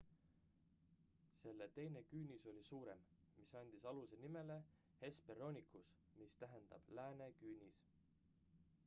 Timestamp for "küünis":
2.13-2.45, 7.45-7.79